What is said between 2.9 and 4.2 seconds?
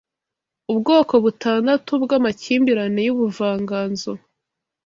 yubuvanganzo